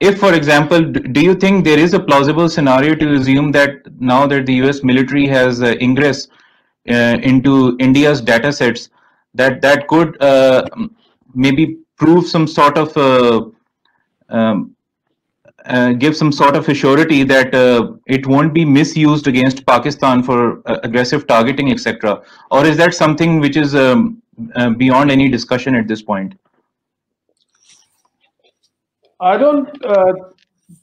if, 0.00 0.18
for 0.18 0.32
example, 0.32 0.82
do 0.82 1.20
you 1.20 1.34
think 1.34 1.64
there 1.64 1.78
is 1.78 1.92
a 1.92 2.00
plausible 2.00 2.48
scenario 2.48 2.94
to 2.94 3.12
assume 3.12 3.52
that 3.52 3.70
now 4.00 4.26
that 4.26 4.46
the 4.46 4.54
US 4.64 4.82
military 4.82 5.26
has 5.26 5.62
uh, 5.62 5.74
ingress 5.80 6.28
uh, 6.88 7.18
into 7.22 7.76
India's 7.78 8.22
data 8.22 8.50
sets, 8.50 8.88
that 9.34 9.60
that 9.60 9.86
could 9.88 10.20
uh, 10.22 10.64
maybe 11.34 11.78
prove 11.96 12.26
some 12.26 12.46
sort 12.46 12.78
of 12.78 12.96
uh, 12.96 13.44
um, 14.30 14.74
uh, 15.66 15.92
give 15.92 16.16
some 16.16 16.32
sort 16.32 16.56
of 16.56 16.64
surety 16.74 17.22
that 17.22 17.54
uh, 17.54 17.92
it 18.06 18.26
won't 18.26 18.54
be 18.54 18.64
misused 18.64 19.26
against 19.26 19.66
Pakistan 19.66 20.22
for 20.22 20.62
aggressive 20.64 21.26
targeting, 21.26 21.70
etc. 21.70 22.22
Or 22.50 22.64
is 22.64 22.78
that 22.78 22.94
something 22.94 23.38
which 23.38 23.58
is 23.58 23.74
um, 23.74 24.22
beyond 24.78 25.10
any 25.10 25.28
discussion 25.28 25.74
at 25.74 25.86
this 25.86 26.00
point? 26.00 26.34
I 29.20 29.36
don't 29.36 29.68
uh, 29.84 30.12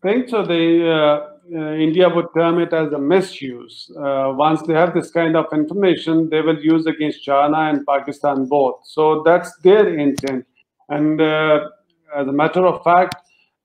think 0.04 0.30
so. 0.30 0.46
The 0.46 0.92
uh, 0.92 1.56
uh, 1.56 1.74
India 1.74 2.08
would 2.08 2.28
term 2.36 2.60
it 2.60 2.72
as 2.72 2.92
a 2.94 3.00
misuse. 3.00 3.90
Uh, 3.98 4.34
once 4.36 4.62
they 4.62 4.74
have 4.74 4.94
this 4.94 5.10
kind 5.10 5.36
of 5.36 5.46
information, 5.54 6.30
they 6.30 6.42
will 6.42 6.60
use 6.60 6.86
against 6.86 7.24
China 7.24 7.58
and 7.58 7.86
Pakistan 7.88 8.46
both. 8.46 8.82
So 8.84 9.24
that's 9.26 9.58
their 9.64 9.98
intent. 9.98 10.46
And 10.90 11.20
uh, 11.20 11.70
as 12.16 12.28
a 12.28 12.32
matter 12.32 12.66
of 12.66 12.84
fact, 12.84 13.16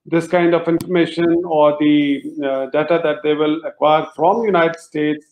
this 0.07 0.27
kind 0.27 0.55
of 0.55 0.67
information 0.67 1.43
or 1.45 1.77
the 1.79 2.23
uh, 2.43 2.71
data 2.71 2.99
that 3.05 3.17
they 3.23 3.35
will 3.35 3.61
acquire 3.65 4.07
from 4.17 4.43
United 4.43 4.81
States, 4.81 5.27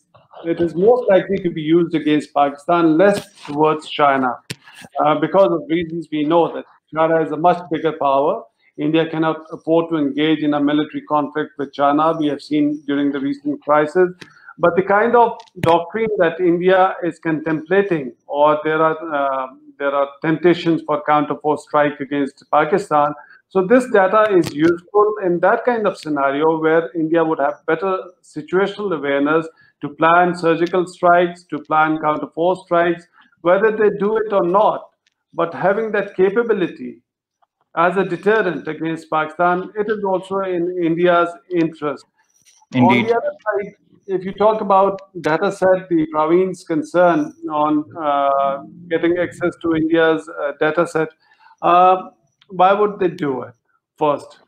it 0.45 0.61
is 0.61 0.75
most 0.75 1.09
likely 1.09 1.37
to 1.37 1.49
be 1.49 1.61
used 1.61 1.95
against 1.95 2.33
Pakistan, 2.33 2.97
less 2.97 3.33
towards 3.45 3.89
China, 3.89 4.35
because 5.19 5.51
of 5.51 5.61
reasons 5.67 6.07
we 6.11 6.23
know 6.23 6.53
that 6.53 6.65
China 6.93 7.21
is 7.21 7.31
a 7.31 7.37
much 7.37 7.61
bigger 7.69 7.91
power 7.93 8.43
India 8.77 9.09
cannot 9.09 9.45
afford 9.51 9.89
to 9.89 9.97
engage 9.97 10.39
in 10.39 10.53
a 10.53 10.59
military 10.59 11.01
conflict 11.01 11.51
with 11.57 11.73
China. 11.73 12.15
We 12.17 12.27
have 12.27 12.41
seen 12.41 12.81
during 12.87 13.11
the 13.11 13.19
recent 13.19 13.61
crisis. 13.61 14.09
But 14.57 14.75
the 14.75 14.83
kind 14.83 15.15
of 15.15 15.39
doctrine 15.61 16.09
that 16.17 16.39
India 16.39 16.95
is 17.03 17.19
contemplating, 17.19 18.13
or 18.27 18.59
there 18.63 18.81
are 18.81 18.97
uh, 19.13 19.47
there 19.79 19.93
are 19.95 20.07
temptations 20.21 20.83
for 20.83 21.03
counterforce 21.03 21.61
strike 21.61 21.99
against 21.99 22.43
Pakistan. 22.51 23.13
So 23.49 23.65
this 23.65 23.89
data 23.91 24.27
is 24.31 24.53
useful 24.53 25.15
in 25.25 25.39
that 25.39 25.65
kind 25.65 25.87
of 25.87 25.97
scenario 25.97 26.59
where 26.59 26.91
India 26.93 27.23
would 27.23 27.39
have 27.39 27.65
better 27.65 27.97
situational 28.23 28.95
awareness 28.95 29.47
to 29.81 29.89
plan 29.89 30.35
surgical 30.35 30.85
strikes, 30.85 31.43
to 31.45 31.59
plan 31.59 31.97
counterforce 31.97 32.63
strikes, 32.65 33.07
whether 33.41 33.71
they 33.71 33.89
do 33.99 34.17
it 34.17 34.31
or 34.31 34.45
not. 34.45 34.91
But 35.33 35.53
having 35.53 35.91
that 35.93 36.15
capability 36.15 37.01
as 37.75 37.97
a 37.97 38.03
deterrent 38.03 38.67
against 38.67 39.09
Pakistan, 39.09 39.71
it 39.75 39.89
is 39.89 40.03
also 40.03 40.39
in 40.39 40.77
India's 40.83 41.29
interest. 41.49 42.05
Indeed. 42.73 42.87
On 42.87 43.07
the 43.07 43.15
other 43.15 43.31
side, 43.45 43.73
if 44.07 44.25
you 44.25 44.33
talk 44.33 44.61
about 44.61 44.99
data 45.21 45.51
set, 45.51 45.87
the 45.89 46.07
Praveen's 46.13 46.63
concern 46.63 47.33
on 47.49 47.85
uh, 47.97 48.63
getting 48.89 49.17
access 49.17 49.53
to 49.61 49.75
India's 49.75 50.29
uh, 50.29 50.51
data 50.59 50.85
set, 50.85 51.09
uh, 51.61 52.09
why 52.49 52.73
would 52.73 52.99
they 52.99 53.07
do 53.07 53.43
it 53.43 53.53
first? 53.97 54.39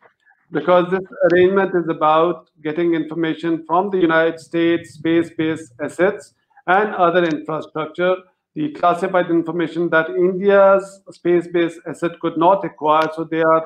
Because 0.52 0.92
this 0.92 1.04
arrangement 1.32 1.72
is 1.76 1.88
about 1.90 2.50
getting 2.62 2.94
information 2.94 3.64
from 3.66 3.90
the 3.90 3.98
United 3.98 4.40
States 4.40 4.96
space-based 4.96 5.74
assets 5.82 6.34
and 6.68 6.94
other 6.96 7.24
infrastructure 7.24 8.16
the 8.56 8.72
classified 8.74 9.30
information 9.32 9.90
that 9.90 10.10
India's 10.10 11.02
space-based 11.10 11.80
asset 11.88 12.20
could 12.20 12.38
not 12.38 12.64
acquire. 12.64 13.08
So 13.16 13.24
they 13.24 13.42
are 13.42 13.66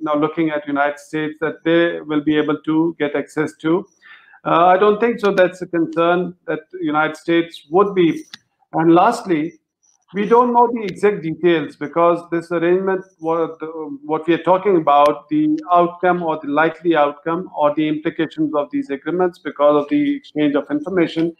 now 0.00 0.14
looking 0.14 0.50
at 0.50 0.66
United 0.66 0.98
States 0.98 1.34
that 1.40 1.64
they 1.64 2.00
will 2.00 2.22
be 2.22 2.36
able 2.36 2.60
to 2.62 2.96
get 2.98 3.16
access 3.16 3.52
to. 3.62 3.86
Uh, 4.44 4.66
I 4.66 4.78
don't 4.78 5.00
think 5.00 5.18
so. 5.18 5.32
That's 5.32 5.60
a 5.62 5.66
concern 5.66 6.34
that 6.46 6.60
United 6.80 7.16
States 7.16 7.66
would 7.70 7.94
be. 7.94 8.24
And 8.72 8.94
lastly, 8.94 9.54
we 10.14 10.24
don't 10.24 10.54
know 10.54 10.70
the 10.72 10.84
exact 10.84 11.22
details 11.22 11.76
because 11.76 12.22
this 12.30 12.50
arrangement, 12.52 13.04
what, 13.18 13.58
what 14.04 14.26
we 14.26 14.34
are 14.34 14.42
talking 14.42 14.76
about, 14.76 15.28
the 15.28 15.58
outcome 15.72 16.22
or 16.22 16.38
the 16.40 16.48
likely 16.48 16.94
outcome 16.94 17.50
or 17.54 17.74
the 17.74 17.88
implications 17.88 18.54
of 18.54 18.70
these 18.70 18.88
agreements 18.88 19.38
because 19.38 19.82
of 19.82 19.88
the 19.90 20.16
exchange 20.16 20.54
of 20.54 20.64
information. 20.70 21.34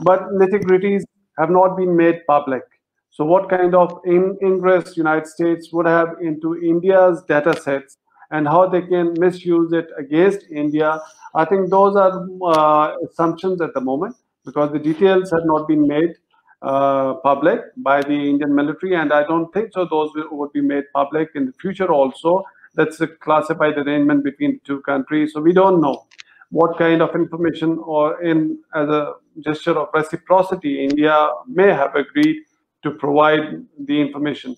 But 0.00 0.22
nitty-gritties 0.30 1.04
have 1.38 1.50
not 1.50 1.76
been 1.76 1.96
made 1.96 2.20
public. 2.26 2.62
So 3.10 3.24
what 3.24 3.48
kind 3.48 3.74
of 3.74 4.00
in 4.04 4.36
ingress 4.42 4.96
United 4.96 5.26
States 5.26 5.72
would 5.72 5.86
have 5.86 6.16
into 6.20 6.56
India's 6.56 7.22
data 7.22 7.58
sets 7.60 7.96
and 8.30 8.46
how 8.46 8.68
they 8.68 8.82
can 8.82 9.14
misuse 9.18 9.72
it 9.72 9.88
against 9.96 10.40
India, 10.50 11.00
I 11.34 11.44
think 11.44 11.70
those 11.70 11.96
are 11.96 12.26
uh, 12.44 12.94
assumptions 13.08 13.60
at 13.60 13.74
the 13.74 13.80
moment 13.80 14.16
because 14.44 14.70
the 14.72 14.78
details 14.78 15.30
have 15.30 15.44
not 15.44 15.66
been 15.66 15.86
made 15.86 16.14
uh, 16.62 17.14
public 17.14 17.60
by 17.76 18.02
the 18.02 18.28
Indian 18.30 18.54
military, 18.54 18.94
and 18.94 19.12
I 19.12 19.22
don't 19.22 19.52
think 19.52 19.72
so. 19.72 19.84
Those 19.84 20.10
will, 20.14 20.28
would 20.32 20.52
be 20.52 20.60
made 20.60 20.84
public 20.92 21.30
in 21.34 21.46
the 21.46 21.52
future 21.52 21.92
also. 21.92 22.44
That's 22.74 23.00
a 23.00 23.06
classified 23.06 23.78
arrangement 23.78 24.24
between 24.24 24.60
two 24.64 24.80
countries, 24.82 25.32
so 25.32 25.40
we 25.40 25.52
don't 25.52 25.80
know 25.80 26.06
what 26.50 26.78
kind 26.78 27.02
of 27.02 27.14
information 27.14 27.78
or 27.78 28.22
in 28.22 28.58
as 28.74 28.88
a 28.88 29.14
gesture 29.42 29.78
of 29.78 29.88
reciprocity, 29.94 30.84
India 30.84 31.30
may 31.46 31.72
have 31.72 31.94
agreed 31.94 32.42
to 32.82 32.90
provide 32.92 33.64
the 33.86 34.00
information. 34.00 34.56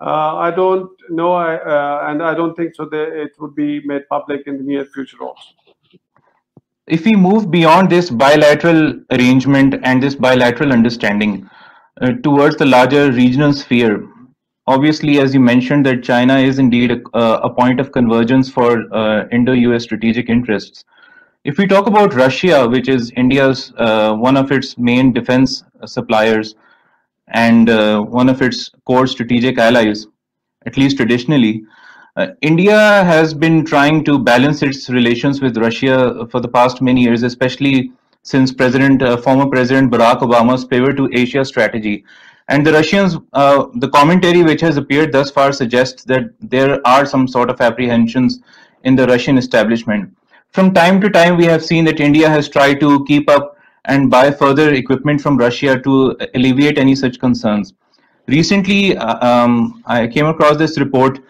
Uh, 0.00 0.36
I 0.36 0.50
don't 0.50 0.90
know, 1.10 1.34
uh, 1.34 2.06
and 2.08 2.22
I 2.22 2.34
don't 2.34 2.56
think 2.56 2.74
so 2.74 2.86
that 2.86 3.22
it 3.22 3.32
would 3.38 3.54
be 3.54 3.80
made 3.86 4.08
public 4.08 4.46
in 4.46 4.56
the 4.58 4.64
near 4.64 4.84
future 4.84 5.18
also. 5.22 5.50
If 6.88 7.04
we 7.04 7.12
move 7.12 7.50
beyond 7.50 7.90
this 7.90 8.10
bilateral 8.10 8.94
arrangement 9.12 9.76
and 9.84 10.02
this 10.02 10.16
bilateral 10.16 10.72
understanding 10.72 11.48
uh, 12.00 12.12
towards 12.24 12.56
the 12.56 12.66
larger 12.66 13.12
regional 13.12 13.52
sphere, 13.52 14.04
obviously, 14.66 15.20
as 15.20 15.32
you 15.32 15.38
mentioned, 15.38 15.86
that 15.86 16.02
China 16.02 16.36
is 16.38 16.58
indeed 16.58 16.90
a, 16.90 17.20
a 17.20 17.50
point 17.54 17.78
of 17.78 17.92
convergence 17.92 18.50
for 18.50 18.92
uh, 18.92 19.28
Indo-US 19.30 19.84
strategic 19.84 20.28
interests. 20.28 20.84
If 21.44 21.58
we 21.58 21.66
talk 21.66 21.88
about 21.88 22.14
Russia, 22.14 22.68
which 22.68 22.88
is 22.88 23.10
India's 23.16 23.72
uh, 23.76 24.14
one 24.14 24.36
of 24.36 24.52
its 24.52 24.78
main 24.78 25.12
defense 25.12 25.64
suppliers 25.86 26.54
and 27.26 27.68
uh, 27.68 28.00
one 28.00 28.28
of 28.28 28.40
its 28.40 28.70
core 28.86 29.08
strategic 29.08 29.58
allies, 29.58 30.06
at 30.66 30.76
least 30.76 30.98
traditionally, 30.98 31.64
uh, 32.14 32.28
India 32.42 33.02
has 33.02 33.34
been 33.34 33.64
trying 33.64 34.04
to 34.04 34.20
balance 34.20 34.62
its 34.62 34.88
relations 34.88 35.42
with 35.42 35.56
Russia 35.56 36.28
for 36.30 36.38
the 36.38 36.46
past 36.46 36.80
many 36.80 37.02
years, 37.02 37.24
especially 37.24 37.90
since 38.22 38.52
President, 38.52 39.02
uh, 39.02 39.16
former 39.16 39.46
President 39.46 39.90
Barack 39.90 40.20
Obama's 40.20 40.64
pivot 40.64 40.96
to 40.96 41.08
Asia 41.12 41.44
strategy. 41.44 42.04
And 42.46 42.64
the 42.64 42.72
Russians, 42.72 43.16
uh, 43.32 43.66
the 43.74 43.88
commentary 43.88 44.44
which 44.44 44.60
has 44.60 44.76
appeared 44.76 45.10
thus 45.10 45.32
far 45.32 45.50
suggests 45.52 46.04
that 46.04 46.22
there 46.38 46.80
are 46.86 47.04
some 47.04 47.26
sort 47.26 47.50
of 47.50 47.60
apprehensions 47.60 48.38
in 48.84 48.94
the 48.94 49.08
Russian 49.08 49.38
establishment 49.38 50.14
from 50.52 50.74
time 50.74 51.00
to 51.00 51.10
time, 51.10 51.36
we 51.36 51.46
have 51.46 51.64
seen 51.64 51.84
that 51.86 52.00
India 52.00 52.28
has 52.28 52.48
tried 52.48 52.78
to 52.80 53.04
keep 53.06 53.28
up 53.28 53.56
and 53.86 54.10
buy 54.10 54.30
further 54.30 54.72
equipment 54.74 55.20
from 55.20 55.36
Russia 55.36 55.80
to 55.80 56.16
alleviate 56.34 56.78
any 56.78 56.94
such 56.94 57.18
concerns. 57.18 57.74
Recently, 58.28 58.96
uh, 58.96 59.26
um, 59.26 59.82
I 59.86 60.06
came 60.06 60.26
across 60.26 60.56
this 60.56 60.78
report 60.78 61.20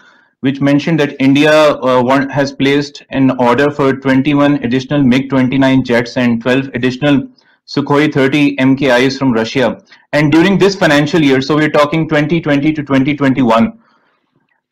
which 0.41 0.61
mentioned 0.61 0.99
that 0.99 1.15
India 1.21 1.53
uh, 1.53 2.29
has 2.29 2.53
placed 2.53 3.05
an 3.11 3.31
order 3.39 3.71
for 3.71 3.95
21 3.95 4.57
additional 4.65 5.01
MiG-29 5.01 5.85
jets 5.85 6.17
and 6.17 6.43
12 6.43 6.71
additional 6.75 7.29
Sukhoi 7.69 8.13
30 8.13 8.57
MKIs 8.57 9.17
from 9.17 9.33
Russia. 9.33 9.81
And 10.13 10.33
during 10.33 10.59
this 10.59 10.75
financial 10.75 11.23
year, 11.23 11.41
so 11.41 11.55
we're 11.55 11.71
talking 11.71 12.09
2020 12.09 12.73
to 12.73 12.83
2021, 12.83 13.79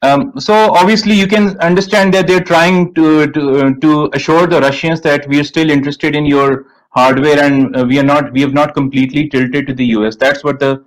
um, 0.03 0.33
so 0.39 0.55
obviously 0.55 1.15
you 1.15 1.27
can 1.27 1.59
understand 1.59 2.15
that 2.15 2.27
they're 2.27 2.45
trying 2.45 2.95
to, 2.95 3.31
to, 3.33 3.75
to 3.77 4.11
assure 4.15 4.47
the 4.47 4.61
Russians 4.61 5.01
that 5.03 5.29
we 5.29 5.39
are 5.39 5.45
still 5.45 5.71
interested 5.71 6.17
in 6.17 6.25
your 6.25 6.67
hardware 6.91 7.39
and 7.39 7.77
uh, 7.77 7.85
we 7.85 7.99
are 7.99 8.05
not, 8.05 8.33
we 8.33 8.41
have 8.41 8.55
not 8.55 8.75
completely 8.75 9.29
tilted 9.29 9.67
to 9.67 9.75
the 9.75 9.85
US. 9.97 10.17
That's 10.17 10.43
what 10.43 10.59
the 10.59 10.85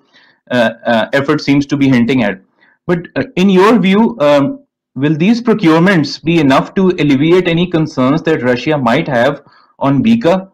uh, 0.51 0.71
uh, 0.85 1.09
effort 1.13 1.41
seems 1.41 1.65
to 1.67 1.77
be 1.77 1.87
hinting 1.87 2.23
at. 2.23 2.41
But 2.87 3.07
uh, 3.15 3.23
in 3.35 3.49
your 3.49 3.79
view, 3.79 4.17
um, 4.19 4.65
will 4.95 5.15
these 5.15 5.41
procurements 5.41 6.21
be 6.21 6.39
enough 6.39 6.73
to 6.75 6.89
alleviate 6.89 7.47
any 7.47 7.67
concerns 7.67 8.21
that 8.23 8.43
Russia 8.43 8.77
might 8.77 9.07
have 9.07 9.43
on 9.79 10.03
BECA? 10.03 10.51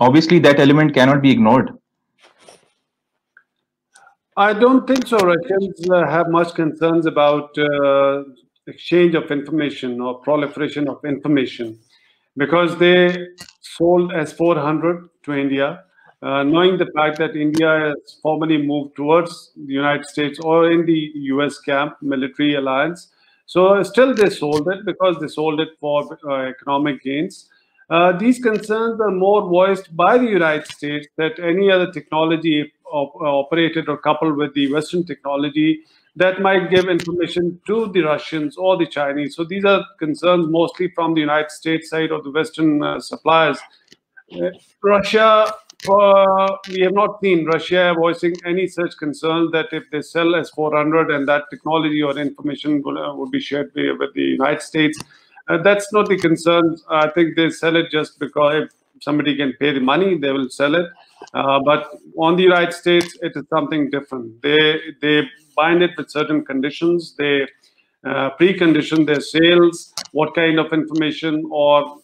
Obviously, 0.00 0.38
that 0.40 0.60
element 0.60 0.94
cannot 0.94 1.20
be 1.20 1.30
ignored. 1.30 1.70
I 4.38 4.52
don't 4.52 4.86
think 4.86 5.06
so. 5.06 5.16
Russians 5.16 5.88
uh, 5.88 6.06
have 6.06 6.28
much 6.28 6.54
concerns 6.54 7.06
about 7.06 7.56
uh, 7.56 8.22
exchange 8.66 9.14
of 9.14 9.30
information 9.30 9.98
or 9.98 10.18
proliferation 10.18 10.88
of 10.88 11.02
information 11.06 11.78
because 12.36 12.76
they 12.76 13.16
sold 13.62 14.12
S400 14.12 15.08
to 15.22 15.32
India, 15.32 15.84
uh, 16.22 16.42
knowing 16.42 16.76
the 16.76 16.84
fact 16.94 17.16
that 17.16 17.34
India 17.34 17.78
has 17.78 18.18
formally 18.22 18.58
moved 18.58 18.94
towards 18.94 19.52
the 19.56 19.72
United 19.72 20.04
States 20.04 20.38
or 20.40 20.70
in 20.70 20.84
the 20.84 21.12
US 21.32 21.58
camp 21.60 21.96
military 22.02 22.56
alliance. 22.56 23.08
So 23.46 23.82
still 23.84 24.14
they 24.14 24.28
sold 24.28 24.68
it 24.68 24.84
because 24.84 25.16
they 25.18 25.28
sold 25.28 25.60
it 25.60 25.70
for 25.80 26.18
uh, 26.28 26.50
economic 26.50 27.02
gains. 27.02 27.48
Uh, 27.88 28.12
these 28.12 28.38
concerns 28.38 29.00
are 29.00 29.12
more 29.12 29.48
voiced 29.48 29.96
by 29.96 30.18
the 30.18 30.26
United 30.26 30.66
States 30.66 31.06
that 31.16 31.38
any 31.38 31.70
other 31.70 31.90
technology 31.90 32.70
op 32.92 33.14
operated 33.20 33.88
or 33.88 33.98
coupled 33.98 34.36
with 34.36 34.54
the 34.54 34.72
Western 34.72 35.04
technology 35.04 35.82
that 36.16 36.40
might 36.40 36.70
give 36.70 36.88
information 36.88 37.60
to 37.66 37.88
the 37.92 38.00
Russians 38.00 38.56
or 38.56 38.76
the 38.78 38.86
Chinese. 38.86 39.36
So 39.36 39.44
these 39.44 39.64
are 39.64 39.84
concerns 39.98 40.48
mostly 40.48 40.90
from 40.94 41.14
the 41.14 41.20
United 41.20 41.50
States 41.50 41.90
side 41.90 42.10
of 42.10 42.24
the 42.24 42.30
Western 42.30 42.82
uh, 42.82 43.00
suppliers. 43.00 43.58
Uh, 44.32 44.50
Russia, 44.82 45.52
uh, 45.88 46.56
we 46.70 46.80
have 46.80 46.94
not 46.94 47.20
seen 47.20 47.44
Russia 47.44 47.94
voicing 47.94 48.34
any 48.46 48.66
such 48.66 48.96
concern 48.96 49.50
that 49.52 49.66
if 49.72 49.84
they 49.90 50.00
sell 50.00 50.34
S-400 50.34 51.14
and 51.14 51.28
that 51.28 51.44
technology 51.50 52.02
or 52.02 52.18
information 52.18 52.82
uh, 52.86 53.14
would 53.14 53.30
be 53.30 53.40
shared 53.40 53.70
with 53.74 54.14
the 54.14 54.22
United 54.22 54.62
States, 54.62 54.98
uh, 55.48 55.58
that's 55.58 55.92
not 55.92 56.08
the 56.08 56.18
concern. 56.18 56.76
I 56.88 57.10
think 57.10 57.36
they 57.36 57.50
sell 57.50 57.76
it 57.76 57.90
just 57.90 58.18
because 58.18 58.64
if 58.64 58.70
somebody 59.02 59.36
can 59.36 59.52
pay 59.60 59.72
the 59.72 59.80
money, 59.80 60.16
they 60.16 60.32
will 60.32 60.48
sell 60.48 60.74
it. 60.74 60.86
Uh, 61.34 61.60
but 61.64 61.90
on 62.18 62.36
the 62.36 62.42
United 62.42 62.72
States, 62.72 63.16
it 63.22 63.32
is 63.34 63.44
something 63.48 63.90
different. 63.90 64.40
They 64.42 64.78
they 65.00 65.22
bind 65.56 65.82
it 65.82 65.92
with 65.96 66.10
certain 66.10 66.44
conditions. 66.44 67.14
They 67.16 67.46
uh, 68.06 68.30
precondition 68.38 69.04
their 69.06 69.20
sales, 69.20 69.92
what 70.12 70.34
kind 70.34 70.58
of 70.60 70.72
information 70.72 71.44
or 71.50 71.98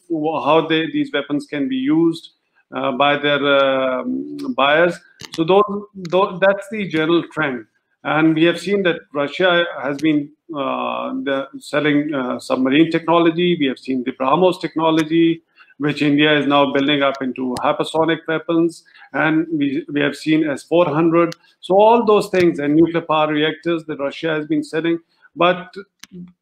how 0.44 0.66
they, 0.68 0.90
these 0.90 1.12
weapons 1.12 1.46
can 1.46 1.68
be 1.68 1.76
used 1.76 2.30
uh, 2.74 2.92
by 2.92 3.16
their 3.16 3.40
um, 3.64 4.36
buyers. 4.56 4.98
So 5.34 5.44
those, 5.44 5.62
those, 5.94 6.40
that's 6.40 6.66
the 6.72 6.88
general 6.88 7.22
trend. 7.28 7.66
And 8.04 8.34
we 8.34 8.42
have 8.44 8.58
seen 8.58 8.82
that 8.82 8.96
Russia 9.14 9.64
has 9.80 9.98
been 9.98 10.30
uh, 10.52 11.12
the, 11.22 11.46
selling 11.60 12.12
uh, 12.12 12.40
submarine 12.40 12.90
technology. 12.90 13.56
We 13.60 13.66
have 13.66 13.78
seen 13.78 14.02
the 14.02 14.12
BrahMos 14.12 14.60
technology, 14.60 15.42
which 15.78 16.02
India 16.02 16.38
is 16.38 16.46
now 16.46 16.72
building 16.72 17.02
up 17.02 17.22
into 17.22 17.54
hypersonic 17.60 18.18
weapons. 18.28 18.84
And 19.12 19.46
we, 19.52 19.84
we 19.92 20.00
have 20.00 20.16
seen 20.16 20.48
S-400. 20.48 21.34
So 21.60 21.74
all 21.76 22.04
those 22.04 22.28
things 22.28 22.58
and 22.58 22.74
nuclear 22.74 23.02
power 23.02 23.32
reactors 23.32 23.84
that 23.84 23.98
Russia 23.98 24.30
has 24.30 24.46
been 24.46 24.62
selling. 24.62 24.98
But 25.34 25.74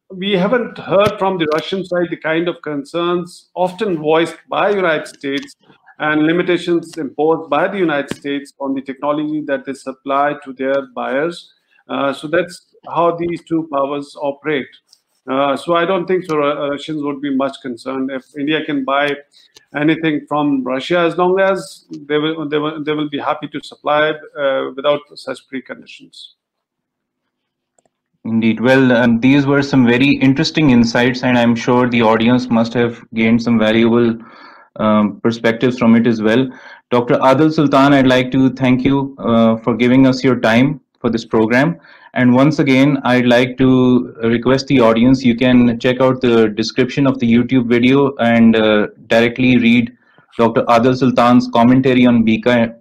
we 0.09 0.33
haven't 0.33 0.77
heard 0.77 1.17
from 1.17 1.37
the 1.37 1.47
Russian 1.53 1.85
side 1.85 2.07
the 2.09 2.17
kind 2.17 2.47
of 2.47 2.61
concerns 2.61 3.49
often 3.55 3.97
voiced 3.97 4.37
by 4.49 4.71
United 4.71 5.07
States 5.07 5.55
and 5.99 6.23
limitations 6.23 6.97
imposed 6.97 7.49
by 7.49 7.67
the 7.67 7.77
United 7.77 8.15
States 8.15 8.53
on 8.59 8.73
the 8.73 8.81
technology 8.81 9.41
that 9.41 9.65
they 9.65 9.73
supply 9.73 10.35
to 10.43 10.51
their 10.53 10.87
buyers. 10.95 11.53
Uh, 11.87 12.11
so 12.11 12.27
that's 12.27 12.75
how 12.87 13.15
these 13.15 13.43
two 13.43 13.69
powers 13.71 14.15
operate. 14.19 14.67
Uh, 15.29 15.55
so 15.55 15.75
I 15.75 15.85
don't 15.85 16.07
think 16.07 16.25
so 16.25 16.37
Russians 16.37 17.03
would 17.03 17.21
be 17.21 17.35
much 17.35 17.61
concerned 17.61 18.09
if 18.09 18.25
India 18.37 18.65
can 18.65 18.83
buy 18.83 19.15
anything 19.75 20.25
from 20.27 20.63
Russia 20.63 20.99
as 20.99 21.15
long 21.15 21.39
as 21.39 21.85
they 21.91 22.17
will 22.17 22.49
they 22.49 22.57
will, 22.57 22.83
they 22.83 22.93
will 22.93 23.09
be 23.09 23.19
happy 23.19 23.47
to 23.49 23.63
supply 23.63 24.13
uh, 24.37 24.71
without 24.75 25.01
such 25.15 25.39
preconditions. 25.47 26.33
Indeed. 28.23 28.59
Well, 28.59 28.91
um, 28.91 29.19
these 29.19 29.47
were 29.47 29.63
some 29.63 29.85
very 29.85 30.11
interesting 30.17 30.69
insights, 30.69 31.23
and 31.23 31.37
I'm 31.37 31.55
sure 31.55 31.89
the 31.89 32.03
audience 32.03 32.49
must 32.49 32.73
have 32.73 33.03
gained 33.15 33.41
some 33.41 33.57
valuable 33.57 34.15
um, 34.75 35.19
perspectives 35.21 35.79
from 35.79 35.95
it 35.95 36.05
as 36.05 36.21
well. 36.21 36.47
Dr. 36.91 37.15
Adil 37.15 37.51
Sultan, 37.51 37.93
I'd 37.93 38.05
like 38.05 38.31
to 38.31 38.51
thank 38.51 38.83
you 38.83 39.15
uh, 39.17 39.57
for 39.57 39.75
giving 39.75 40.05
us 40.05 40.23
your 40.23 40.39
time 40.39 40.81
for 40.99 41.09
this 41.09 41.25
program. 41.25 41.79
And 42.13 42.33
once 42.33 42.59
again, 42.59 42.97
I'd 43.03 43.25
like 43.25 43.57
to 43.57 44.13
request 44.23 44.67
the 44.67 44.81
audience, 44.81 45.23
you 45.23 45.35
can 45.35 45.79
check 45.79 46.01
out 46.01 46.19
the 46.21 46.49
description 46.49 47.07
of 47.07 47.19
the 47.19 47.31
YouTube 47.31 47.67
video 47.67 48.13
and 48.17 48.55
uh, 48.55 48.87
directly 49.07 49.57
read 49.57 49.95
Dr. 50.37 50.63
Adil 50.63 50.93
Sultan's 50.93 51.47
commentary 51.53 52.05
on 52.05 52.25
BECA 52.25 52.75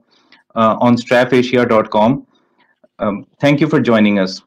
uh, 0.57 0.77
on 0.81 0.97
strafasia.com. 0.97 2.27
Um, 2.99 3.27
thank 3.41 3.61
you 3.61 3.69
for 3.69 3.81
joining 3.81 4.19
us. 4.19 4.43